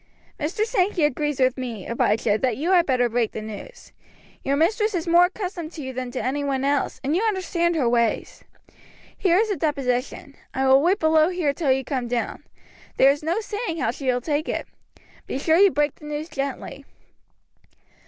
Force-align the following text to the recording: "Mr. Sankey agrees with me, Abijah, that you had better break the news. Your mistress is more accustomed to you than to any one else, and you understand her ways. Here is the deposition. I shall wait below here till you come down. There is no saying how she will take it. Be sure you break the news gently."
"Mr. 0.39 0.65
Sankey 0.65 1.03
agrees 1.03 1.39
with 1.39 1.59
me, 1.59 1.85
Abijah, 1.85 2.35
that 2.39 2.57
you 2.57 2.71
had 2.71 2.87
better 2.87 3.07
break 3.07 3.33
the 3.33 3.41
news. 3.43 3.93
Your 4.43 4.55
mistress 4.55 4.95
is 4.95 5.05
more 5.07 5.25
accustomed 5.25 5.71
to 5.73 5.83
you 5.83 5.93
than 5.93 6.09
to 6.09 6.23
any 6.23 6.43
one 6.43 6.65
else, 6.65 6.99
and 7.03 7.15
you 7.15 7.21
understand 7.21 7.75
her 7.75 7.87
ways. 7.87 8.43
Here 9.15 9.37
is 9.37 9.49
the 9.49 9.55
deposition. 9.57 10.37
I 10.55 10.61
shall 10.63 10.81
wait 10.81 10.97
below 10.99 11.29
here 11.29 11.53
till 11.53 11.71
you 11.71 11.83
come 11.85 12.07
down. 12.07 12.43
There 12.97 13.11
is 13.11 13.21
no 13.21 13.41
saying 13.41 13.77
how 13.77 13.91
she 13.91 14.07
will 14.07 14.21
take 14.21 14.49
it. 14.49 14.65
Be 15.27 15.37
sure 15.37 15.57
you 15.57 15.69
break 15.69 15.93
the 15.93 16.05
news 16.05 16.29
gently." 16.29 16.83